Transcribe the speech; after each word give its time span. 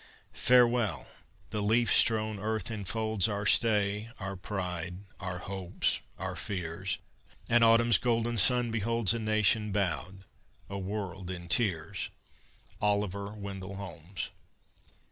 Farewell! 0.33 1.09
the 1.51 1.61
leaf 1.61 1.93
strown 1.93 2.39
earth 2.39 2.71
enfolds 2.71 3.29
Our 3.29 3.45
stay, 3.45 4.09
our 4.19 4.35
pride, 4.35 5.03
our 5.19 5.37
hopes, 5.37 6.01
our 6.17 6.35
fears, 6.35 6.97
And 7.47 7.63
autumn's 7.63 7.99
golden 7.99 8.39
sun 8.39 8.71
beholds 8.71 9.13
A 9.13 9.19
nation 9.19 9.71
bowed, 9.71 10.23
a 10.67 10.79
world 10.79 11.29
in 11.29 11.47
tears. 11.47 12.09
OLIVER 12.81 13.35
WENDELL 13.35 13.75
HOLMES. 13.75 14.31